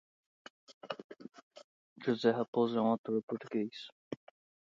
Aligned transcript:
José 2.03 2.31
Raposo 2.31 2.75
é 2.75 2.81
um 2.81 2.91
ator 2.93 3.21
português. 3.27 3.91